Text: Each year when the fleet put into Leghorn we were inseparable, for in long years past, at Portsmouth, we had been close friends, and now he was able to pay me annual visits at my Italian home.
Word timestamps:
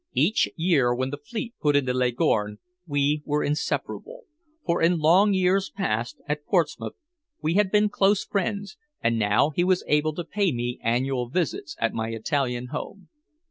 Each 0.15 0.49
year 0.55 0.95
when 0.95 1.11
the 1.11 1.17
fleet 1.19 1.53
put 1.61 1.75
into 1.75 1.93
Leghorn 1.93 2.57
we 2.87 3.21
were 3.23 3.43
inseparable, 3.43 4.23
for 4.65 4.81
in 4.81 4.97
long 4.97 5.31
years 5.31 5.69
past, 5.69 6.17
at 6.25 6.43
Portsmouth, 6.43 6.93
we 7.43 7.53
had 7.53 7.69
been 7.69 7.87
close 7.87 8.25
friends, 8.25 8.77
and 9.03 9.19
now 9.19 9.51
he 9.51 9.63
was 9.63 9.83
able 9.87 10.15
to 10.15 10.23
pay 10.25 10.51
me 10.51 10.79
annual 10.81 11.29
visits 11.29 11.75
at 11.79 11.93
my 11.93 12.09
Italian 12.09 12.69
home. 12.71 13.09